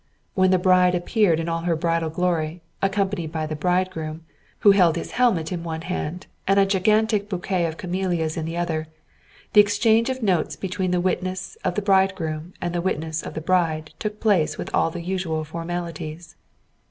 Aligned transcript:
When 0.33 0.49
the 0.49 0.57
bride 0.57 0.95
appeared 0.95 1.39
in 1.39 1.47
all 1.47 1.61
her 1.61 1.75
bridal 1.75 2.09
glory, 2.09 2.63
accompanied 2.81 3.31
by 3.31 3.45
the 3.45 3.55
bridegroom, 3.55 4.25
who 4.61 4.71
held 4.71 4.95
his 4.95 5.11
helmet 5.11 5.51
in 5.51 5.61
one 5.63 5.81
hand 5.81 6.25
and 6.47 6.59
a 6.59 6.65
gigantic 6.65 7.29
bouquet 7.29 7.67
of 7.67 7.77
camellias 7.77 8.35
in 8.35 8.45
the 8.45 8.57
other, 8.57 8.87
the 9.53 9.61
exchange 9.61 10.09
of 10.09 10.23
notes 10.23 10.55
between 10.55 10.89
the 10.89 10.99
witness 11.01 11.55
of 11.63 11.75
the 11.75 11.83
bridegroom 11.83 12.55
and 12.59 12.73
the 12.73 12.81
witness 12.81 13.21
of 13.21 13.35
the 13.35 13.41
bride 13.41 13.93
took 13.99 14.19
place 14.19 14.57
with 14.57 14.73
all 14.73 14.89
the 14.89 15.01
usual 15.03 15.43
formalities. 15.43 16.35